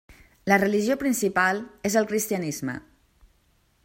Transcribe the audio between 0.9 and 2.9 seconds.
principal és el cristianisme.